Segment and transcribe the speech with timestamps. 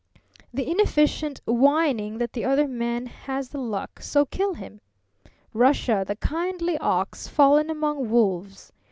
[0.51, 4.81] The inefficient, whining that the other man has the luck, so kill him!
[5.53, 8.71] Russia, the kindly ox, fallen among wolves!